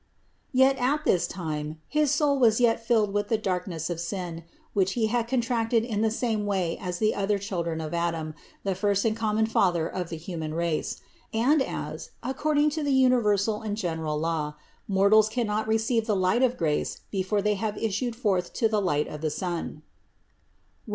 Yet 0.51 0.77
at 0.79 1.05
that 1.05 1.27
time 1.29 1.79
his 1.87 2.09
soul 2.09 2.39
was 2.39 2.59
yet 2.59 2.83
filled 2.83 3.13
with 3.13 3.27
the 3.27 3.37
darkness 3.37 3.87
of 3.87 3.99
sin, 3.99 4.43
which 4.73 4.93
he 4.93 5.05
had 5.13 5.27
contracted 5.27 5.83
in 5.85 6.01
the 6.01 6.09
same 6.09 6.47
way 6.47 6.75
as 6.81 6.97
the 6.97 7.13
other 7.13 7.37
children 7.37 7.79
of 7.79 7.93
Adam, 7.93 8.33
the 8.63 8.73
first 8.73 9.05
and 9.05 9.15
common 9.15 9.45
father 9.45 9.87
of 9.87 10.09
the 10.09 10.17
human 10.17 10.55
race; 10.55 11.01
and 11.31 11.61
as, 11.61 12.09
accord 12.23 12.57
ing 12.57 12.71
to 12.71 12.81
the 12.83 12.89
universal 12.91 13.61
and 13.61 13.77
general 13.77 14.17
law, 14.17 14.55
mortals 14.87 15.29
cannot 15.29 15.67
receive 15.67 16.07
the 16.07 16.15
light 16.15 16.41
of 16.41 16.57
grace 16.57 17.01
before 17.11 17.43
they 17.43 17.53
have 17.53 17.77
issued 17.77 18.15
forth 18.15 18.53
to 18.53 18.67
the 18.67 18.81
light 18.81 19.07
of 19.07 19.21
the 19.21 19.29
sun 19.29 19.83
(Rom. 20.87 20.89